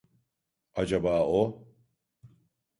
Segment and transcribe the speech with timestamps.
[0.73, 1.67] Acaba o…